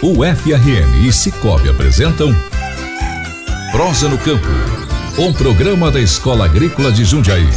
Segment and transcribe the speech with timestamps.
[0.00, 2.28] O FRN e Cicobi apresentam
[3.72, 4.46] Prosa no Campo,
[5.18, 7.48] um programa da Escola Agrícola de Jundiaí.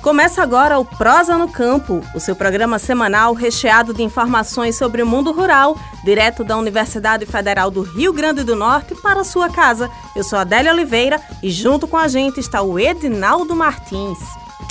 [0.00, 5.06] Começa agora o Prosa no Campo, o seu programa semanal recheado de informações sobre o
[5.06, 9.90] mundo rural, direto da Universidade Federal do Rio Grande do Norte para sua casa.
[10.16, 14.18] Eu sou Adélia Oliveira e junto com a gente está o Edinaldo Martins.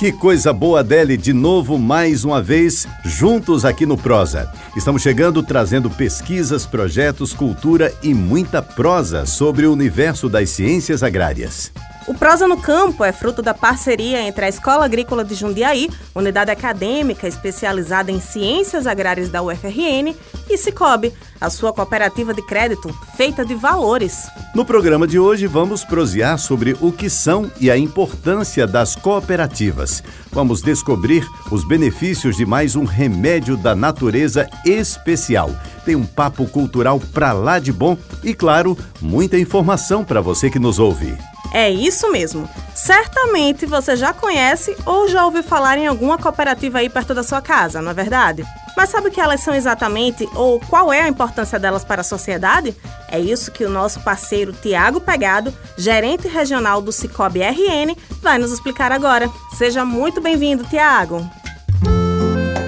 [0.00, 4.50] Que coisa boa, Adele, de novo, mais uma vez, juntos aqui no Prosa.
[4.74, 11.70] Estamos chegando trazendo pesquisas, projetos, cultura e muita prosa sobre o universo das ciências agrárias.
[12.06, 16.50] O Prosa no Campo é fruto da parceria entre a Escola Agrícola de Jundiaí, unidade
[16.50, 20.14] acadêmica especializada em ciências agrárias da UFRN,
[20.48, 24.28] e Cicobi, a sua cooperativa de crédito feita de valores.
[24.54, 30.02] No programa de hoje vamos prosear sobre o que são e a importância das cooperativas.
[30.32, 35.50] Vamos descobrir os benefícios de mais um remédio da natureza especial.
[35.84, 40.58] Tem um papo cultural pra lá de bom e, claro, muita informação para você que
[40.58, 41.16] nos ouve.
[41.52, 42.48] É isso mesmo.
[42.74, 47.40] Certamente você já conhece ou já ouviu falar em alguma cooperativa aí perto da sua
[47.40, 48.44] casa, não é verdade?
[48.76, 52.04] Mas sabe o que elas são exatamente ou qual é a importância delas para a
[52.04, 52.74] sociedade?
[53.08, 58.52] É isso que o nosso parceiro Tiago Pegado, gerente regional do Cicobi RN, vai nos
[58.52, 59.28] explicar agora.
[59.52, 61.28] Seja muito bem-vindo, Tiago.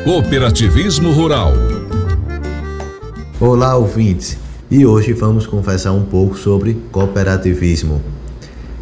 [0.05, 1.52] Cooperativismo Rural.
[3.41, 4.36] Olá, ouvintes.
[4.70, 8.00] E hoje vamos conversar um pouco sobre cooperativismo.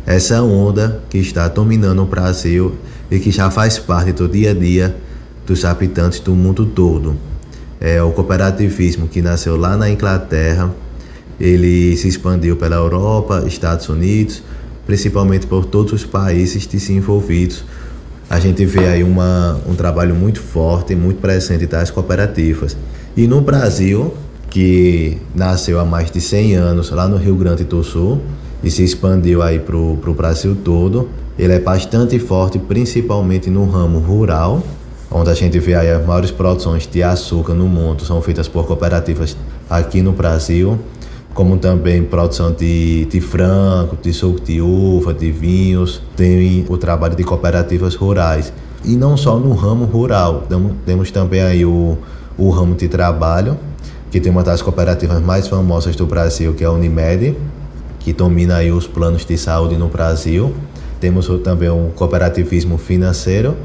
[0.05, 2.75] Essa onda que está dominando o Brasil
[3.11, 4.95] e que já faz parte do dia a dia
[5.47, 7.17] dos habitantes do mundo todo.
[7.81, 10.71] É o cooperativismo que nasceu lá na Inglaterra,
[11.41, 14.43] ele se expandiu pela Europa, Estados Unidos,
[14.85, 17.65] principalmente por todos os países desenvolvidos.
[18.29, 22.77] A gente vê aí uma, um trabalho muito forte, muito presente das cooperativas.
[23.17, 24.13] E no Brasil,
[24.51, 28.21] que nasceu há mais de 100 anos lá no Rio Grande do Sul,
[28.63, 31.09] e se expandiu aí para o Brasil todo.
[31.39, 34.63] Ele é bastante forte, principalmente no ramo rural,
[35.11, 38.67] onde a gente vê aí as maiores produções de açúcar no mundo são feitas por
[38.67, 39.37] cooperativas
[39.69, 40.79] aqui no Brasil,
[41.33, 47.17] como também produção de, de frango, de suco de uva, de vinhos, tem o trabalho
[47.17, 48.53] de cooperativas rurais.
[48.85, 50.45] E não só no ramo rural,
[50.85, 51.97] temos também aí o,
[52.37, 53.57] o ramo de trabalho,
[54.11, 57.37] que tem uma das cooperativas mais famosas do Brasil, que é a Unimed,
[58.01, 60.53] que domina aí os planos de saúde no Brasil.
[60.99, 63.57] Temos também um cooperativismo financeiro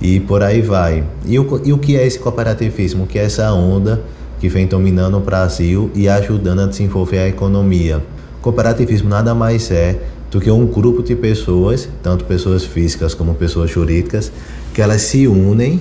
[0.00, 1.04] e por aí vai.
[1.24, 3.04] E o, e o que é esse cooperativismo?
[3.04, 4.02] O que é essa onda
[4.38, 8.02] que vem dominando o Brasil e ajudando a desenvolver a economia?
[8.42, 9.98] Cooperativismo nada mais é
[10.30, 14.30] do que um grupo de pessoas, tanto pessoas físicas como pessoas jurídicas,
[14.74, 15.80] que elas se unem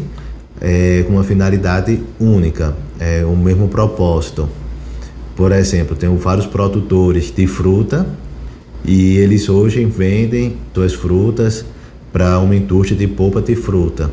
[0.62, 4.50] é, com uma finalidade única, é, o mesmo propósito.
[5.36, 8.08] Por exemplo, tenho vários produtores de fruta
[8.84, 11.66] e eles hoje vendem suas frutas
[12.12, 14.10] para uma indústria de polpa de fruta.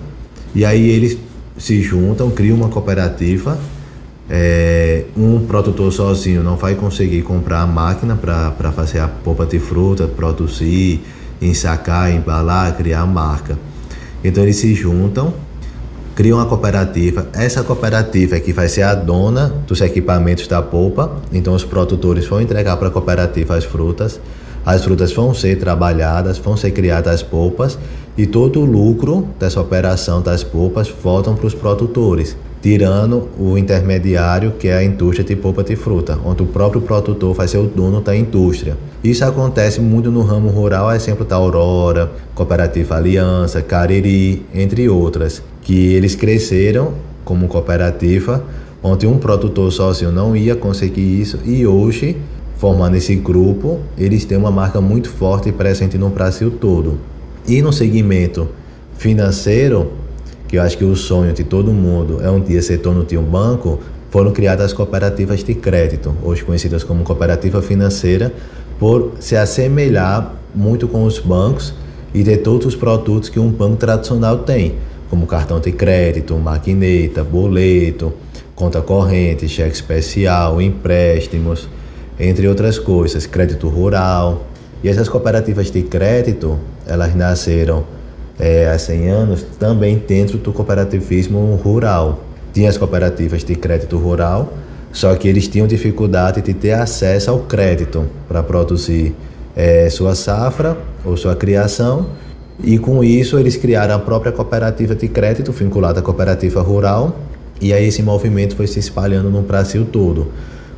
[0.54, 1.16] E aí eles
[1.56, 3.58] se juntam, criam uma cooperativa.
[4.28, 9.58] É, um produtor sozinho não vai conseguir comprar a máquina para fazer a polpa de
[9.58, 11.00] fruta, produzir,
[11.40, 13.58] ensacar, embalar, criar a marca.
[14.22, 15.34] Então eles se juntam
[16.14, 17.26] cria uma cooperativa.
[17.32, 21.16] Essa cooperativa é que vai ser a dona dos equipamentos da polpa.
[21.32, 24.20] Então os produtores vão entregar para a cooperativa as frutas.
[24.64, 27.78] As frutas vão ser trabalhadas, vão ser criadas as polpas
[28.16, 34.52] e todo o lucro dessa operação das polpas voltam para os produtores, tirando o intermediário
[34.52, 37.66] que é a indústria de polpa de fruta, onde o próprio produtor vai ser o
[37.66, 38.78] dono da indústria.
[39.02, 45.94] Isso acontece muito no ramo rural, exemplo da Aurora, Cooperativa Aliança, Cariri, entre outras que
[45.94, 46.92] eles cresceram
[47.24, 48.44] como cooperativa,
[48.82, 52.16] onde um produtor sozinho não ia conseguir isso e hoje,
[52.58, 57.00] formando esse grupo, eles têm uma marca muito forte e presente no Brasil todo.
[57.48, 58.46] E no segmento
[58.98, 59.92] financeiro,
[60.46, 63.16] que eu acho que o sonho de todo mundo é um dia ser dono de
[63.16, 63.80] um banco,
[64.10, 68.32] foram criadas as cooperativas de crédito, hoje conhecidas como cooperativa financeira,
[68.78, 71.74] por se assemelhar muito com os bancos
[72.12, 74.74] e ter todos os produtos que um banco tradicional tem
[75.10, 78.12] como cartão de crédito, maquineta, boleto,
[78.54, 81.68] conta corrente, cheque especial, empréstimos,
[82.18, 84.46] entre outras coisas, crédito rural.
[84.82, 87.84] E essas cooperativas de crédito, elas nasceram
[88.38, 92.22] é, há 100 anos também dentro do cooperativismo rural.
[92.52, 94.52] Tinha as cooperativas de crédito rural,
[94.92, 99.14] só que eles tinham dificuldade de ter acesso ao crédito para produzir
[99.56, 102.06] é, sua safra ou sua criação
[102.62, 107.16] e com isso eles criaram a própria cooperativa de crédito vinculada à cooperativa rural
[107.60, 110.28] E aí esse movimento foi se espalhando no Brasil todo.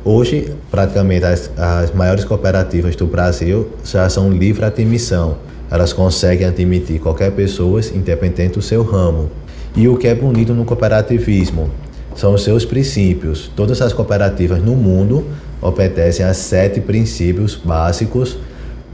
[0.05, 5.37] Hoje, praticamente as, as maiores cooperativas do Brasil já são livre admissão.
[5.69, 9.29] Elas conseguem admitir qualquer pessoa, independente do seu ramo.
[9.75, 11.69] E o que é bonito no cooperativismo
[12.15, 13.51] são os seus princípios.
[13.55, 15.25] Todas as cooperativas no mundo
[15.61, 18.37] obedecem a sete princípios básicos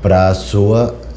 [0.01, 0.33] para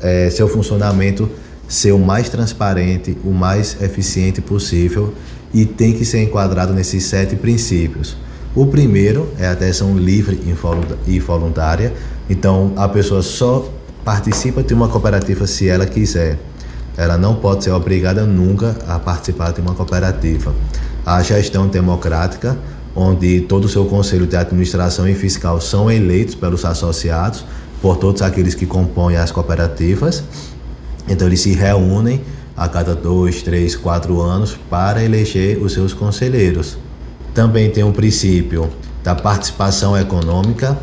[0.02, 1.28] é, seu funcionamento
[1.68, 5.12] ser o mais transparente, o mais eficiente possível
[5.52, 8.16] e tem que ser enquadrado nesses sete princípios.
[8.54, 10.40] O primeiro é a adesão livre
[11.06, 11.92] e voluntária,
[12.28, 13.70] então a pessoa só
[14.04, 16.38] participa de uma cooperativa se ela quiser.
[16.96, 20.54] Ela não pode ser obrigada nunca a participar de uma cooperativa.
[21.04, 22.56] A gestão democrática,
[22.94, 27.44] onde todo o seu conselho de administração e fiscal são eleitos pelos associados,
[27.82, 30.24] por todos aqueles que compõem as cooperativas.
[31.08, 32.22] Então eles se reúnem
[32.56, 36.78] a cada dois, três, quatro anos para eleger os seus conselheiros.
[37.34, 38.70] Também tem o um princípio
[39.04, 40.76] da participação econômica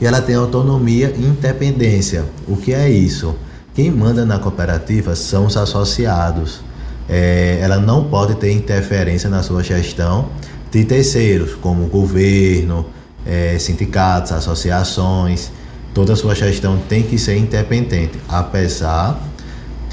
[0.00, 2.24] e ela tem autonomia e independência.
[2.48, 3.34] O que é isso?
[3.74, 6.62] Quem manda na cooperativa são os associados.
[7.08, 10.30] É, ela não pode ter interferência na sua gestão
[10.70, 12.86] de terceiros, como governo,
[13.26, 15.50] é, sindicatos, associações.
[15.92, 19.20] Toda a sua gestão tem que ser independente, apesar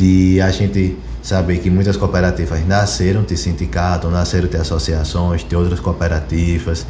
[0.01, 5.80] de a gente saber que muitas cooperativas nasceram de sindicato, nasceram de associações, de outras
[5.80, 6.88] cooperativas,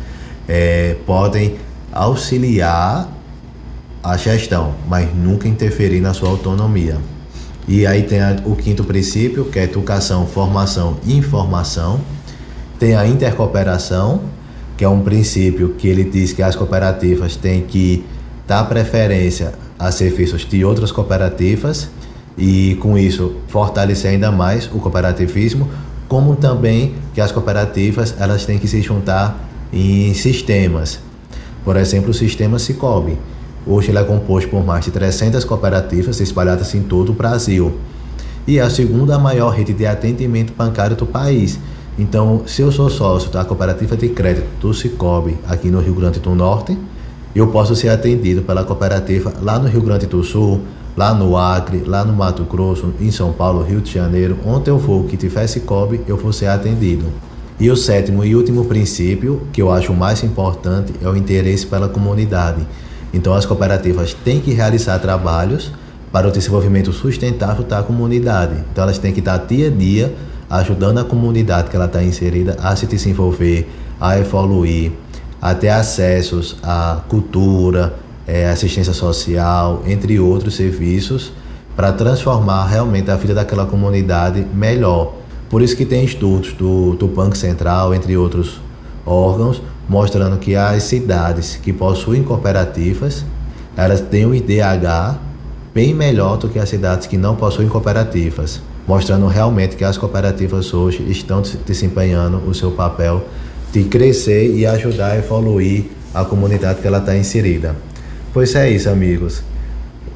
[0.48, 1.58] é, podem
[1.92, 3.10] auxiliar
[4.02, 6.98] a gestão, mas nunca interferir na sua autonomia.
[7.68, 12.00] E aí tem a, o quinto princípio, que é educação, formação e informação.
[12.80, 14.22] Tem a intercooperação,
[14.78, 18.06] que é um princípio que ele diz que as cooperativas têm que
[18.48, 21.90] dar preferência a serviços de outras cooperativas
[22.38, 25.70] e com isso fortalecer ainda mais o cooperativismo,
[26.08, 31.00] como também que as cooperativas elas têm que se juntar em sistemas.
[31.64, 33.18] Por exemplo, o sistema Cicobi.
[33.66, 37.78] Hoje ele é composto por mais de 300 cooperativas espalhadas em todo o Brasil.
[38.48, 41.60] E é a segunda maior rede de atendimento bancário do país.
[41.98, 46.20] Então, se eu sou sócio da cooperativa de crédito do Cicobi aqui no Rio Grande
[46.20, 46.76] do Norte,
[47.36, 50.62] eu posso ser atendido pela cooperativa lá no Rio Grande do Sul,
[50.96, 54.80] lá no Acre, lá no Mato Grosso, em São Paulo, Rio de Janeiro, onde eu
[54.80, 57.06] for que tiver Cicobi, eu vou ser atendido.
[57.60, 61.88] E o sétimo e último princípio, que eu acho mais importante, é o interesse pela
[61.88, 62.66] comunidade.
[63.14, 65.72] Então as cooperativas têm que realizar trabalhos
[66.12, 68.56] para o desenvolvimento sustentável da comunidade.
[68.72, 70.14] Então elas têm que estar dia a dia
[70.50, 74.92] ajudando a comunidade que ela está inserida a se desenvolver, a evoluir,
[75.42, 77.94] a ter acessos à cultura,
[78.28, 81.32] é, assistência social, entre outros serviços,
[81.76, 85.14] para transformar realmente a vida daquela comunidade melhor.
[85.50, 88.62] Por isso que tem estudos do, do Banco Central, entre outros
[89.06, 93.26] órgãos, mostrando que as cidades que possuem cooperativas,
[93.76, 95.18] elas têm um IDH
[95.74, 100.74] bem melhor do que as cidades que não possuem cooperativas, mostrando realmente que as cooperativas
[100.74, 103.24] hoje estão desempenhando o seu papel
[103.72, 107.76] de crescer e ajudar a evoluir a comunidade que ela está inserida.
[108.34, 109.44] Pois é isso, amigos.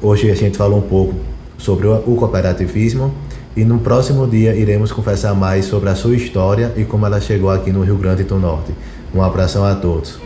[0.00, 1.14] Hoje a gente falou um pouco
[1.58, 3.14] sobre o cooperativismo
[3.54, 7.50] e no próximo dia iremos conversar mais sobre a sua história e como ela chegou
[7.50, 8.72] aqui no Rio Grande do Norte.
[9.14, 10.25] Um abração a todos.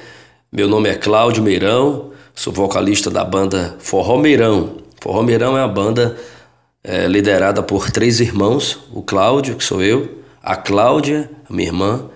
[0.52, 4.76] Meu nome é Cláudio Meirão, sou vocalista da banda Forró Meirão.
[5.00, 6.16] Forró Meirão é uma banda
[6.84, 12.08] é, liderada por três irmãos: o Cláudio, que sou eu, a Cláudia, a minha irmã,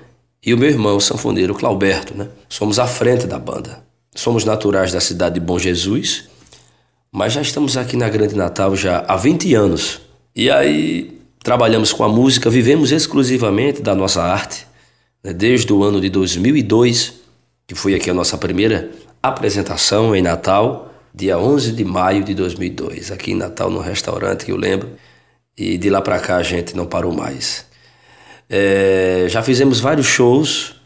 [0.46, 2.28] e o meu irmão, o sanfoneiro Clauberto, né?
[2.48, 3.84] Somos à frente da banda.
[4.14, 6.28] Somos naturais da cidade de Bom Jesus,
[7.10, 10.00] mas já estamos aqui na Grande Natal já há 20 anos.
[10.36, 14.68] E aí trabalhamos com a música, vivemos exclusivamente da nossa arte,
[15.22, 15.32] né?
[15.32, 17.14] desde o ano de 2002,
[17.66, 23.10] que foi aqui a nossa primeira apresentação em Natal, dia 11 de maio de 2002,
[23.10, 24.90] aqui em Natal, no restaurante que eu lembro.
[25.58, 27.66] E de lá para cá a gente não parou mais.
[28.48, 30.76] É, já fizemos vários shows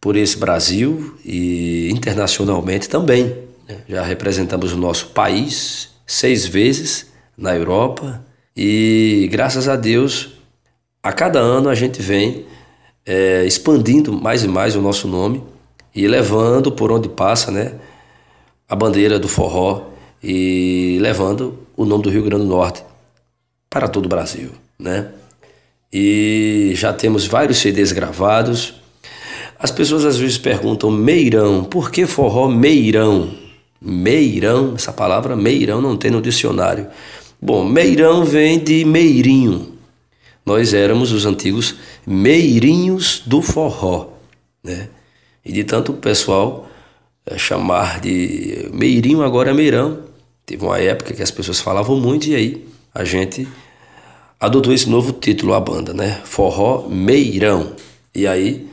[0.00, 3.34] por esse Brasil e internacionalmente também.
[3.68, 3.78] Né?
[3.88, 8.24] Já representamos o nosso país seis vezes na Europa
[8.56, 10.30] e, graças a Deus,
[11.02, 12.46] a cada ano a gente vem
[13.06, 15.42] é, expandindo mais e mais o nosso nome
[15.94, 17.74] e levando por onde passa né,
[18.68, 19.86] a bandeira do forró
[20.22, 22.84] e levando o nome do Rio Grande do Norte
[23.70, 24.50] para todo o Brasil.
[24.78, 25.08] Né?
[25.92, 28.74] E já temos vários CDs gravados.
[29.58, 33.30] As pessoas às vezes perguntam, Meirão, por que forró Meirão?
[33.80, 36.88] Meirão, essa palavra Meirão não tem no dicionário.
[37.40, 39.78] Bom, Meirão vem de Meirinho.
[40.44, 41.76] Nós éramos os antigos
[42.06, 44.08] Meirinhos do forró,
[44.62, 44.88] né?
[45.44, 46.68] E de tanto o pessoal
[47.24, 50.00] é, chamar de Meirinho agora é Meirão.
[50.44, 53.46] Teve uma época que as pessoas falavam muito e aí a gente
[54.38, 56.20] adotou esse novo título à banda, né?
[56.24, 57.72] Forró Meirão.
[58.14, 58.68] E aí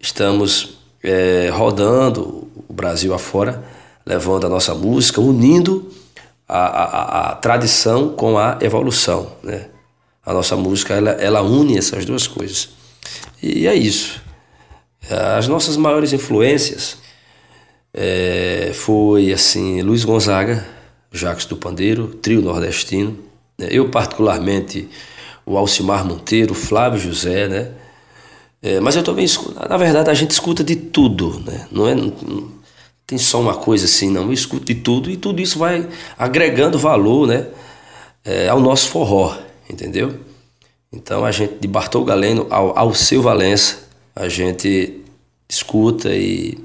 [0.00, 3.62] estamos é, rodando o Brasil afora
[4.04, 5.90] levando a nossa música, unindo
[6.48, 9.32] a, a, a tradição com a evolução.
[9.42, 9.68] Né?
[10.24, 12.70] A nossa música ela, ela une essas duas coisas.
[13.42, 14.20] E é isso.
[15.36, 16.98] As nossas maiores influências
[17.92, 20.66] é, foi assim Luiz Gonzaga,
[21.12, 23.29] Jacques do Pandeiro, trio nordestino.
[23.70, 24.88] Eu particularmente
[25.44, 27.70] o Alcimar Monteiro, Flávio José, né?
[28.62, 31.66] É, mas eu também escuto, na verdade a gente escuta de tudo, né?
[31.72, 31.94] Não é,
[33.06, 34.24] tem só uma coisa assim, não.
[34.24, 37.46] Eu escuto de tudo e tudo isso vai agregando valor, né?
[38.24, 39.36] É, ao nosso forró,
[39.68, 40.14] entendeu?
[40.92, 45.00] Então a gente, de Bartol Galeno ao, ao seu Valença, a gente
[45.48, 46.58] escuta e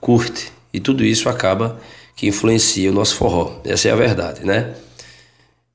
[0.00, 0.52] curte.
[0.72, 1.80] E tudo isso acaba
[2.14, 3.60] que influencia o nosso forró.
[3.64, 4.74] Essa é a verdade, né?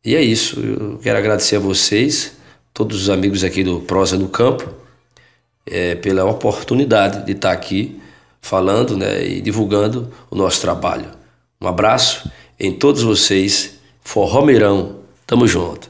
[0.05, 0.59] E é isso.
[0.59, 2.33] Eu quero agradecer a vocês,
[2.71, 4.69] todos os amigos aqui do Prosa no Campo,
[5.65, 7.99] é, pela oportunidade de estar aqui
[8.39, 11.07] falando né, e divulgando o nosso trabalho.
[11.59, 13.79] Um abraço em todos vocês.
[14.01, 15.89] Forró Meirão, tamo junto.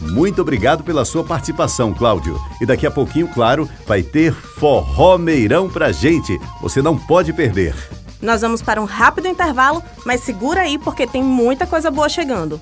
[0.00, 2.40] Muito obrigado pela sua participação, Cláudio.
[2.62, 6.40] E daqui a pouquinho, claro, vai ter Forró Meirão pra gente.
[6.62, 7.74] Você não pode perder.
[8.22, 12.58] Nós vamos para um rápido intervalo, mas segura aí porque tem muita coisa boa chegando.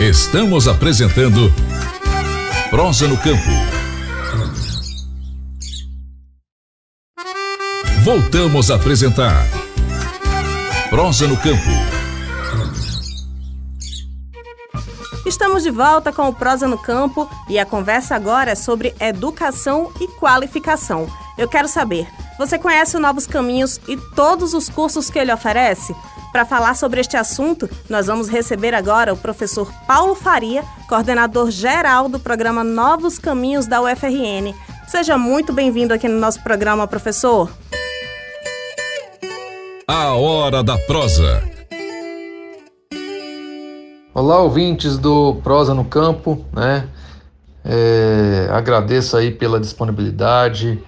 [0.00, 1.52] Estamos apresentando
[2.68, 3.38] Prosa no Campo.
[8.02, 9.46] Voltamos a apresentar
[10.90, 11.70] Prosa no Campo.
[15.24, 19.92] Estamos de volta com o Prosa no Campo e a conversa agora é sobre educação
[20.00, 21.06] e qualificação.
[21.38, 25.94] Eu quero saber, você conhece o Novos Caminhos e todos os cursos que ele oferece?
[26.32, 32.08] Para falar sobre este assunto, nós vamos receber agora o professor Paulo Faria, coordenador geral
[32.08, 34.52] do programa Novos Caminhos da UFRN.
[34.88, 37.48] Seja muito bem-vindo aqui no nosso programa, professor.
[39.86, 41.40] A Hora da Prosa.
[44.12, 46.88] Olá, ouvintes do Prosa no Campo, né?
[47.64, 50.82] É, agradeço aí pela disponibilidade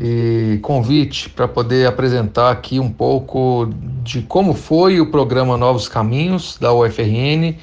[0.00, 3.68] e convite para poder apresentar aqui um pouco
[4.02, 7.56] de como foi o programa Novos Caminhos da UFRN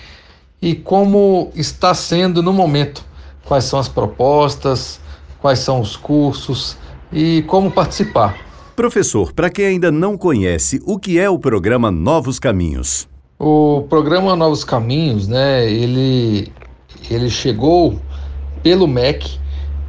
[0.62, 3.04] e como está sendo no momento.
[3.46, 5.00] Quais são as propostas,
[5.39, 6.77] quais são os cursos
[7.12, 8.36] e como participar.
[8.75, 13.08] Professor, para quem ainda não conhece, o que é o programa Novos Caminhos?
[13.39, 16.51] O programa Novos Caminhos, né, ele,
[17.10, 18.00] ele chegou
[18.62, 19.39] pelo MEC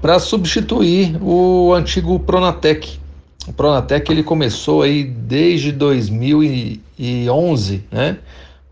[0.00, 2.99] para substituir o antigo Pronatec.
[3.47, 8.19] O Pronatec ele começou aí desde 2011, né,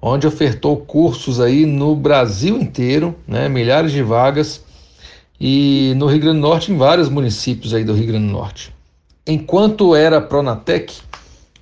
[0.00, 4.62] onde ofertou cursos aí no Brasil inteiro, né, milhares de vagas
[5.40, 8.75] e no Rio Grande do Norte, em vários municípios aí do Rio Grande do Norte.
[9.26, 10.93] Enquanto era Pronatec,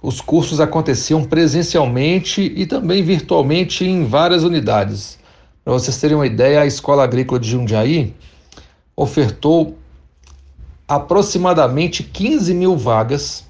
[0.03, 5.19] os cursos aconteciam presencialmente e também virtualmente em várias unidades.
[5.65, 8.13] Para vocês terem uma ideia, a Escola Agrícola de Jundiaí
[8.97, 9.77] ofertou
[10.87, 13.45] aproximadamente 15 mil vagas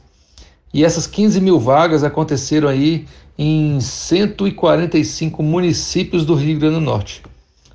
[0.73, 3.07] e essas 15 mil vagas aconteceram aí
[3.37, 7.23] em 145 municípios do Rio Grande do Norte.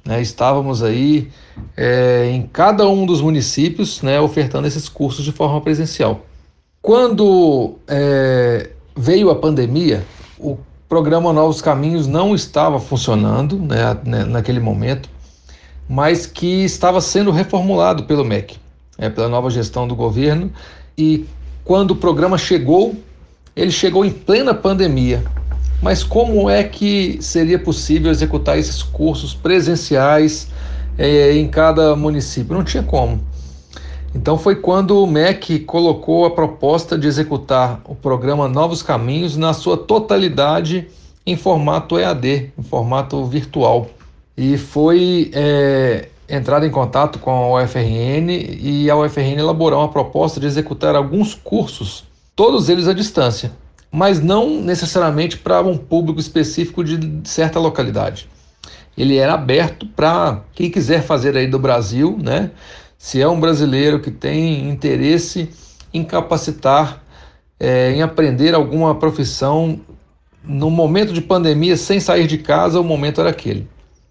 [0.05, 0.21] Né?
[0.21, 1.29] Estávamos aí
[1.75, 6.25] é, em cada um dos municípios né, ofertando esses cursos de forma presencial.
[6.81, 10.05] Quando é, veio a pandemia,
[10.39, 10.57] o
[10.88, 15.09] programa Novos Caminhos não estava funcionando né, né naquele momento,
[15.88, 18.58] mas que estava sendo reformulado pelo MEC,
[18.98, 20.51] é, pela nova gestão do governo.
[20.98, 21.25] E
[21.63, 22.96] quando o programa chegou,
[23.56, 25.24] ele chegou em plena pandemia.
[25.82, 30.48] Mas como é que seria possível executar esses cursos presenciais
[30.98, 32.56] é, em cada município?
[32.56, 33.22] Não tinha como.
[34.15, 39.53] Então foi quando o MEC colocou a proposta de executar o programa Novos Caminhos na
[39.53, 40.88] sua totalidade
[41.25, 43.89] em formato EAD, em formato virtual.
[44.38, 50.46] E foi é, em contato com a UFRN e a UFRN elaborou uma proposta de
[50.46, 52.03] executar alguns cursos,
[52.36, 53.51] todos eles à distância,
[53.91, 58.29] mas não necessariamente para um público específico de certa localidade.
[58.96, 62.51] Ele era aberto para quem quiser fazer aí do Brasil, né?
[62.98, 65.50] Se é um brasileiro que tem interesse
[65.94, 67.03] em capacitar,
[67.60, 69.79] é, em aprender alguma profissão
[70.44, 73.67] no momento de pandemia sem sair de casa, o momento era aquele.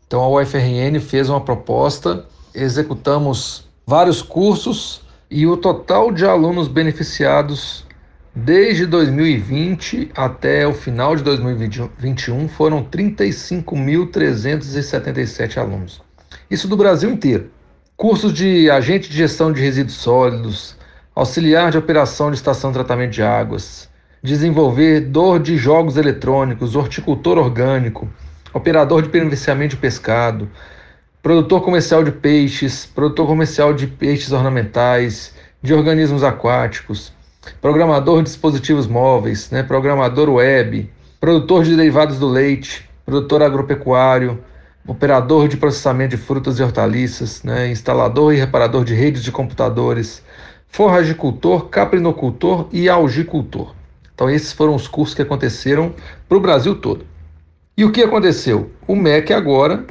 [0.06, 7.84] Então a UFRN fez uma proposta, executamos vários cursos e o total de alunos beneficiados
[8.32, 16.00] desde 2020 até o final de 2021 foram 35.377 alunos.
[16.48, 17.50] Isso do Brasil inteiro.
[17.96, 20.76] Cursos de agente de gestão de resíduos sólidos,
[21.14, 23.88] auxiliar de operação de estação de tratamento de águas,
[24.22, 28.08] desenvolvedor de jogos eletrônicos, horticultor orgânico,
[28.56, 30.48] operador de beneficiamento de pescado,
[31.22, 37.12] produtor comercial de peixes, produtor comercial de peixes ornamentais, de organismos aquáticos,
[37.60, 44.42] programador de dispositivos móveis, né, programador web, produtor de derivados do leite, produtor agropecuário,
[44.86, 50.22] operador de processamento de frutas e hortaliças, né, instalador e reparador de redes de computadores,
[50.68, 53.74] forragicultor, caprinocultor e algicultor.
[54.14, 55.94] Então esses foram os cursos que aconteceram
[56.26, 57.15] para o Brasil todo.
[57.78, 58.70] E o que aconteceu?
[58.88, 59.84] O MEC agora,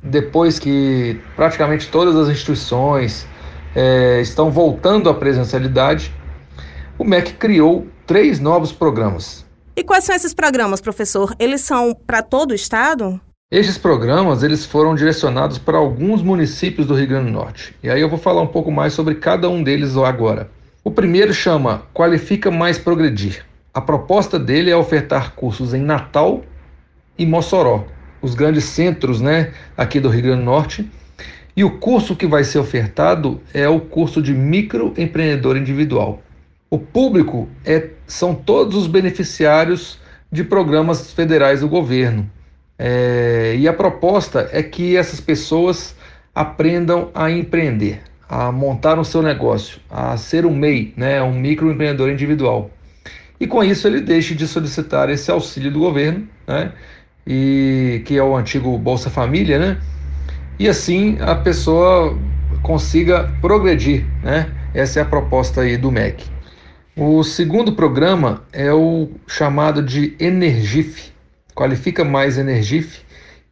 [0.00, 3.26] depois que praticamente todas as instituições
[3.74, 6.14] é, estão voltando à presencialidade,
[6.96, 9.44] o MEC criou três novos programas.
[9.74, 11.34] E quais são esses programas, professor?
[11.36, 13.20] Eles são para todo o estado?
[13.50, 17.74] Estes programas eles foram direcionados para alguns municípios do Rio Grande do Norte.
[17.82, 20.48] E aí eu vou falar um pouco mais sobre cada um deles agora.
[20.84, 23.44] O primeiro chama Qualifica Mais Progredir.
[23.74, 26.44] A proposta dele é ofertar cursos em Natal,
[27.18, 27.84] e Mossoró,
[28.20, 30.90] os grandes centros né, aqui do Rio Grande do Norte.
[31.56, 36.22] E o curso que vai ser ofertado é o curso de microempreendedor individual.
[36.68, 39.98] O público é, são todos os beneficiários
[40.30, 42.30] de programas federais do governo.
[42.78, 45.96] É, e a proposta é que essas pessoas
[46.34, 52.10] aprendam a empreender, a montar o seu negócio, a ser um MEI, né, um microempreendedor
[52.10, 52.70] individual.
[53.40, 56.72] E com isso ele deixe de solicitar esse auxílio do governo, né,
[57.26, 59.78] e que é o antigo Bolsa Família, né?
[60.58, 62.16] E assim a pessoa
[62.62, 64.50] consiga progredir, né?
[64.72, 66.24] Essa é a proposta aí do MEC.
[66.96, 71.12] O segundo programa é o chamado de Energif,
[71.54, 73.00] Qualifica Mais Energif,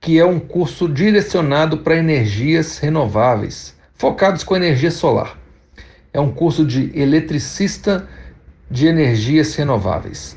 [0.01, 5.39] que é um curso direcionado para energias renováveis, focados com energia solar.
[6.13, 8.09] É um curso de eletricista
[8.71, 10.37] de energias renováveis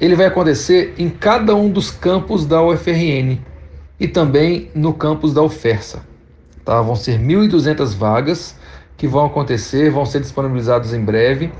[0.00, 3.38] ele vai acontecer em cada um dos campos da UFRN
[3.98, 6.02] e também no campus da UFERSA.
[6.64, 6.80] Tá?
[6.80, 8.56] Vão ser 1.200 vagas
[8.96, 11.52] que vão acontecer, vão ser disponibilizadas em breve.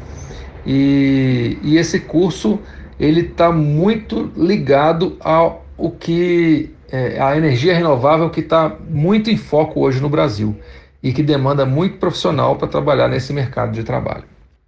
[0.64, 2.58] E, e esse curso
[2.98, 9.36] ele está muito ligado ao o que é, a energia renovável que está muito em
[9.36, 10.54] foco hoje no Brasil
[11.02, 14.24] e que demanda muito profissional para trabalhar nesse mercado de trabalho.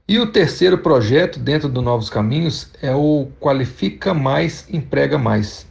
[0.09, 5.65] E o terceiro projeto dentro do Novos Caminhos é o Qualifica Mais, Emprega Mais.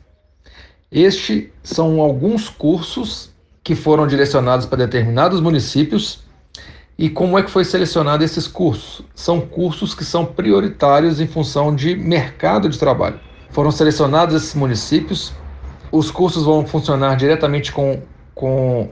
[0.89, 3.29] Estes são alguns cursos
[3.61, 6.23] que foram direcionados para determinados municípios.
[6.97, 9.05] E como é que foi selecionado esses cursos?
[9.13, 13.19] São cursos que são prioritários em função de mercado de trabalho.
[13.49, 15.33] Foram selecionados esses municípios.
[15.91, 18.01] Os cursos vão funcionar diretamente com,
[18.33, 18.89] com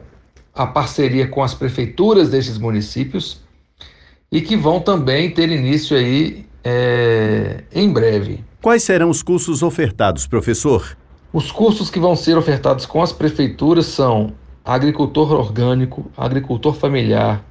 [0.54, 3.42] a parceria com as prefeituras destes municípios
[4.32, 8.44] e que vão também ter início aí é, em breve.
[8.62, 10.98] Quais serão os cursos ofertados, professor?
[11.32, 14.34] Os cursos que vão ser ofertados com as prefeituras são
[14.66, 17.44] agricultor orgânico, agricultor familiar,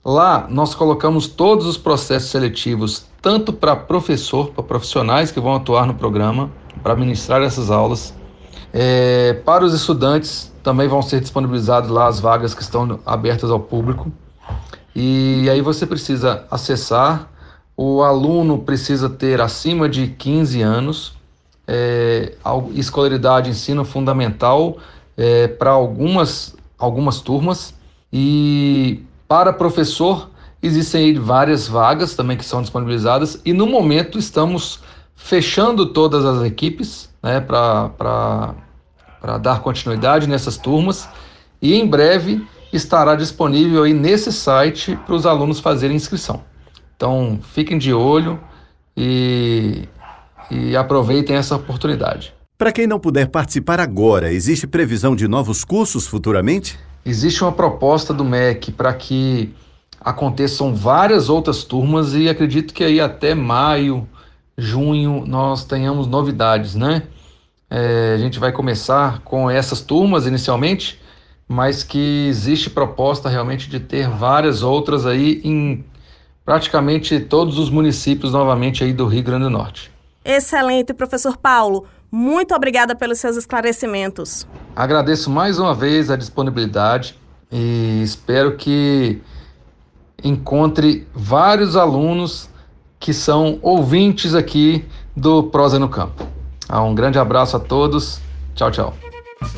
[0.06, 5.86] Lá nós colocamos todos os processos seletivos, tanto para professor, para profissionais que vão atuar
[5.86, 6.50] no programa,
[6.82, 8.14] para ministrar essas aulas.
[8.72, 13.60] É, para os estudantes, também vão ser disponibilizadas lá as vagas que estão abertas ao
[13.60, 14.10] público.
[14.96, 17.30] E aí você precisa acessar.
[17.76, 21.14] O aluno precisa ter acima de 15 anos,
[21.68, 22.34] é,
[22.74, 24.78] escolaridade ensino fundamental
[25.18, 27.74] é, para algumas, algumas turmas.
[28.12, 30.30] E para professor
[30.62, 33.40] existem várias vagas também que são disponibilizadas.
[33.46, 34.80] E no momento estamos
[35.16, 38.56] fechando todas as equipes né, para
[39.42, 41.08] dar continuidade nessas turmas.
[41.62, 46.42] E em breve estará disponível aí nesse site para os alunos fazerem inscrição.
[46.96, 48.40] Então fiquem de olho
[48.96, 49.88] e,
[50.50, 52.34] e aproveitem essa oportunidade.
[52.58, 56.78] Para quem não puder participar agora, existe previsão de novos cursos futuramente?
[57.04, 59.52] Existe uma proposta do MEC para que
[60.00, 64.08] aconteçam várias outras turmas e acredito que aí até maio,
[64.56, 67.02] junho nós tenhamos novidades, né?
[67.68, 71.01] É, a gente vai começar com essas turmas inicialmente,
[71.52, 75.84] mas que existe proposta realmente de ter várias outras aí em
[76.46, 79.92] praticamente todos os municípios novamente aí do Rio Grande do Norte.
[80.24, 81.86] Excelente, professor Paulo.
[82.10, 84.48] Muito obrigada pelos seus esclarecimentos.
[84.74, 87.20] Agradeço mais uma vez a disponibilidade
[87.52, 89.22] e espero que
[90.24, 92.50] encontre vários alunos
[92.98, 96.26] que são ouvintes aqui do Prosa no Campo.
[96.70, 98.22] Ah, um grande abraço a todos.
[98.56, 99.11] Tchau, tchau.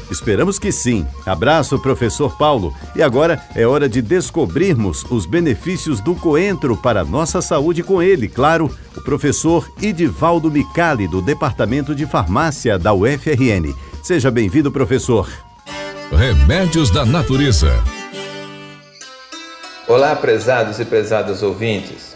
[0.10, 1.08] Esperamos que sim.
[1.26, 2.74] Abraço, professor Paulo.
[2.96, 8.02] E agora é hora de descobrirmos os benefícios do coentro para a nossa saúde com
[8.02, 13.74] ele, claro, o professor Idivaldo Micali, do Departamento de Farmácia da UFRN.
[14.04, 15.28] Seja bem-vindo, professor.
[16.12, 17.74] Remédios da Natureza.
[19.88, 22.16] Olá, prezados e prezadas ouvintes.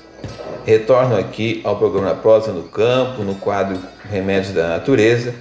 [0.66, 5.34] Retorno aqui ao programa Prosa no Campo, no quadro Remédios da Natureza,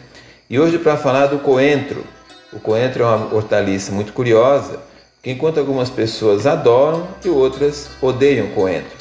[0.48, 2.15] e hoje para falar do coentro.
[2.56, 4.80] O coentro é uma hortaliça muito curiosa,
[5.22, 8.96] que enquanto algumas pessoas adoram e outras odeiam coentro.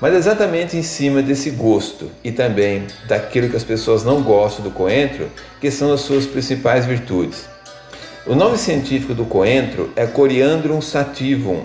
[0.00, 4.70] Mas exatamente em cima desse gosto e também daquilo que as pessoas não gostam do
[4.70, 5.28] coentro,
[5.60, 7.48] que são as suas principais virtudes.
[8.24, 11.64] O nome científico do coentro é Coriandrum sativum,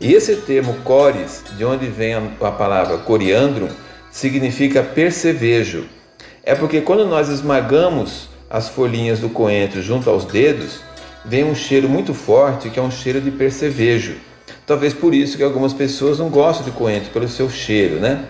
[0.00, 3.68] e esse termo cores, de onde vem a palavra coriandrum,
[4.08, 5.86] significa percevejo.
[6.44, 10.80] É porque quando nós esmagamos as folhinhas do coentro junto aos dedos,
[11.24, 14.16] vem um cheiro muito forte que é um cheiro de percevejo.
[14.66, 18.24] Talvez por isso que algumas pessoas não gostam de coentro, pelo seu cheiro, né?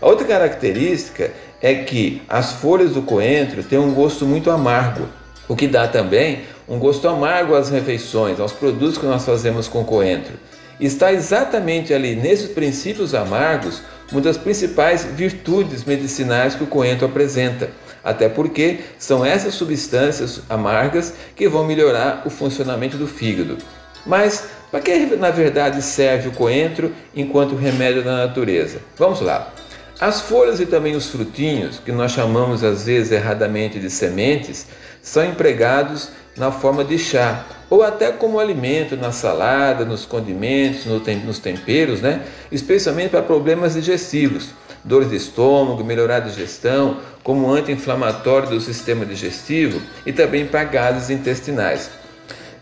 [0.00, 5.08] A outra característica é que as folhas do coentro têm um gosto muito amargo,
[5.48, 9.84] o que dá também um gosto amargo às refeições, aos produtos que nós fazemos com
[9.84, 10.34] coentro
[10.78, 17.70] está exatamente ali nesses princípios amargos uma das principais virtudes medicinais que o coentro apresenta.
[18.06, 23.58] Até porque são essas substâncias amargas que vão melhorar o funcionamento do fígado.
[24.06, 28.78] Mas para que na verdade serve o coentro enquanto remédio da natureza?
[28.96, 29.52] Vamos lá.
[29.98, 34.68] As folhas e também os frutinhos, que nós chamamos às vezes erradamente de sementes,
[35.02, 40.84] são empregados na forma de chá ou até como alimento na salada, nos condimentos,
[41.24, 42.22] nos temperos, né?
[42.52, 44.50] especialmente para problemas digestivos,
[44.86, 51.10] dores de estômago, melhorar a digestão, como anti-inflamatório do sistema digestivo e também para gases
[51.10, 51.90] intestinais.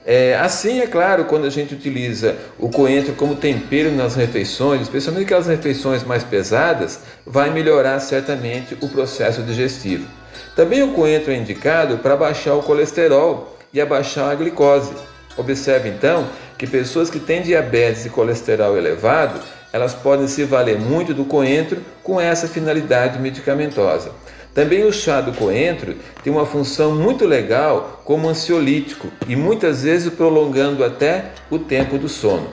[0.06, 5.24] É, assim, é claro, quando a gente utiliza o coentro como tempero nas refeições, especialmente
[5.24, 10.06] aquelas refeições mais pesadas, vai melhorar certamente o processo digestivo.
[10.54, 14.92] Também o coentro é indicado para baixar o colesterol e abaixar a glicose.
[15.36, 19.40] Observe então que pessoas que têm diabetes e colesterol elevado,
[19.74, 24.12] elas podem se valer muito do coentro com essa finalidade medicamentosa.
[24.54, 30.14] Também o chá do coentro tem uma função muito legal como ansiolítico e muitas vezes
[30.14, 32.46] prolongando até o tempo do sono.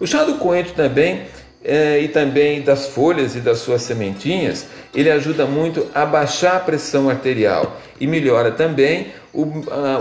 [0.00, 1.26] O chá do coentro também
[1.64, 6.60] é, e também das folhas e das suas sementinhas, ele ajuda muito a baixar a
[6.60, 9.42] pressão arterial e melhora também o,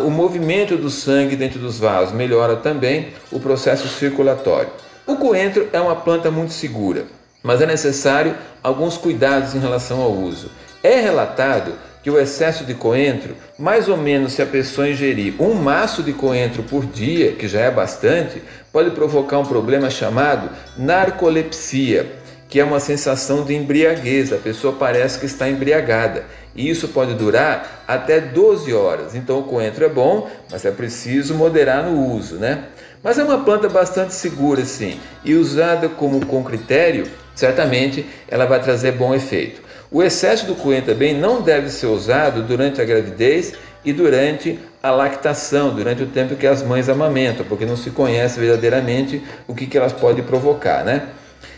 [0.03, 4.84] o movimento do sangue dentro dos vasos, melhora também o processo circulatório.
[5.07, 7.05] O coentro é uma planta muito segura,
[7.43, 10.49] mas é necessário alguns cuidados em relação ao uso.
[10.81, 15.53] É relatado que o excesso de coentro, mais ou menos se a pessoa ingerir um
[15.53, 18.41] maço de coentro por dia, que já é bastante,
[18.71, 22.11] pode provocar um problema chamado narcolepsia,
[22.49, 26.25] que é uma sensação de embriaguez, a pessoa parece que está embriagada.
[26.55, 29.13] E isso pode durar até 12 horas.
[29.13, 32.65] Então o coentro é bom, mas é preciso moderar no uso, né?
[33.05, 38.59] Mas é uma planta bastante segura, sim, e usada como com critério, certamente ela vai
[38.59, 39.61] trazer bom efeito.
[39.91, 43.53] O excesso do coentro também não deve ser usado durante a gravidez
[43.85, 48.39] e durante a lactação, durante o tempo que as mães amamentam, porque não se conhece
[48.39, 51.09] verdadeiramente o que, que elas podem provocar, né?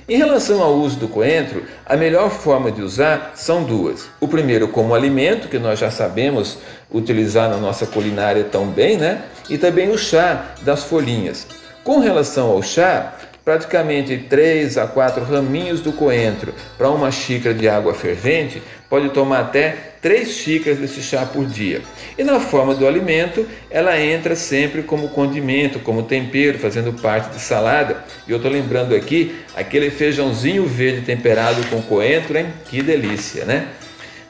[0.09, 4.07] Em relação ao uso do coentro, a melhor forma de usar são duas.
[4.21, 9.23] O primeiro como alimento, que nós já sabemos utilizar na nossa culinária tão bem, né?
[9.49, 11.45] E também o chá das folhinhas.
[11.83, 13.15] Com relação ao chá,
[13.47, 19.39] praticamente 3 a 4 raminhos do coentro para uma xícara de água fervente, pode tomar
[19.39, 21.81] até 3 xícaras desse chá por dia.
[22.17, 27.39] E na forma do alimento, ela entra sempre como condimento, como tempero, fazendo parte de
[27.39, 28.03] salada.
[28.27, 32.47] E eu estou lembrando aqui aquele feijãozinho verde temperado com coentro, hein?
[32.65, 33.69] Que delícia, né?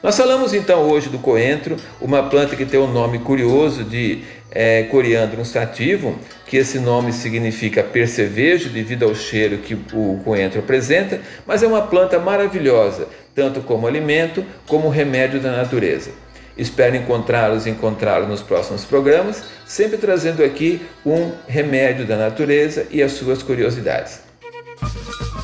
[0.00, 4.84] Nós falamos então hoje do coentro, uma planta que tem um nome curioso de é,
[4.84, 6.14] Coriandrum sativum,
[6.46, 11.82] que esse nome significa percevejo devido ao cheiro que o coentro apresenta, mas é uma
[11.82, 16.10] planta maravilhosa, tanto como alimento como remédio da natureza.
[16.56, 23.00] Espero encontrá-los e encontrá-los nos próximos programas, sempre trazendo aqui um remédio da natureza e
[23.00, 24.22] as suas curiosidades.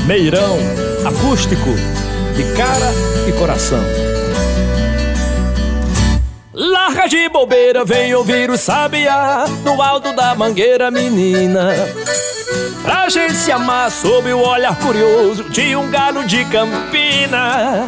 [0.05, 0.55] Meirão,
[1.03, 1.73] acústico,
[2.35, 2.91] de cara
[3.27, 3.81] e coração.
[6.87, 11.73] Larga de bobeira, vem ouvir o sabiá no alto da mangueira, menina.
[12.81, 17.85] Pra gente se amar sob o olhar curioso de um galo de campina.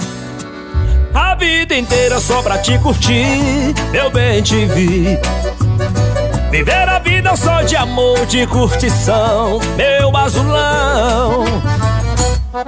[1.13, 5.17] A vida inteira só pra te curtir, eu bem te vi.
[6.51, 11.45] Viver a vida só de amor, de curtição, meu azulão.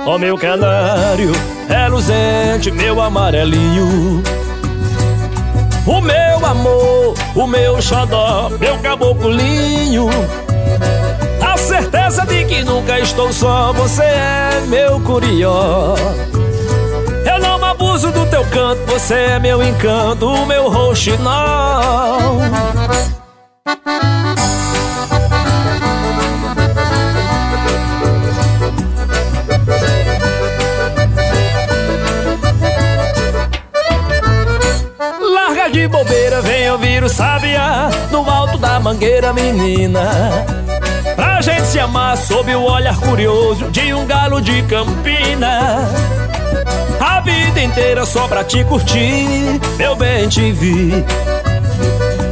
[0.06, 1.34] Ó oh, meu canário,
[1.68, 4.41] reluzente, meu amarelinho.
[5.86, 10.10] O meu amor, o meu xodó, meu caboclinho.
[11.42, 15.96] A certeza de que nunca estou só, você é meu curió.
[17.26, 22.42] Eu não abuso do teu canto, você é meu encanto, o meu roxinol
[36.04, 40.46] bobeira, vem ouvir o sabiá No alto da mangueira, menina.
[41.16, 45.88] Pra gente se amar sob o olhar curioso De um galo de campina.
[47.00, 51.06] A vida inteira só pra te curtir Meu bem te vi.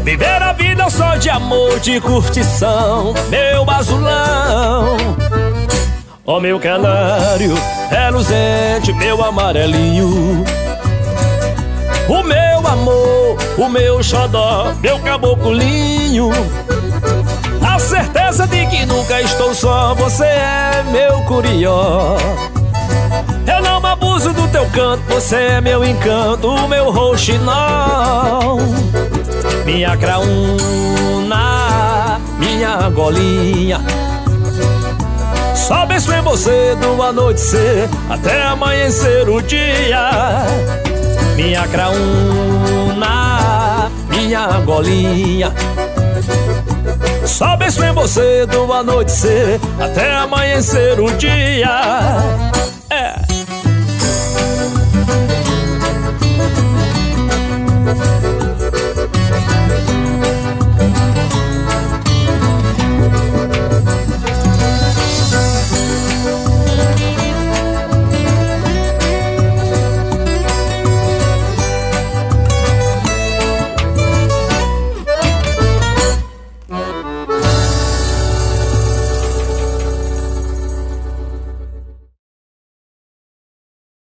[0.04, 4.98] Viver a vida só de amor, de curtição Meu basulão.
[6.26, 7.56] Ó oh, meu canário,
[7.90, 10.46] reluzente, meu amarelinho.
[12.08, 13.09] O meu amor,
[13.60, 16.32] o meu xodó, meu caboclinho.
[17.62, 22.16] A certeza de que nunca estou só, você é meu curió.
[23.46, 28.60] Eu não abuso do teu canto, você é meu encanto, o meu roxinol
[29.66, 31.38] Minha craúna,
[32.38, 33.82] minha golinha.
[35.56, 40.10] Só penso em você do anoitecer até amanhecer o dia.
[41.36, 43.19] Minha craúna,
[44.30, 45.52] minha golinha.
[47.26, 52.52] Só penso em você do anoitecer até amanhecer o dia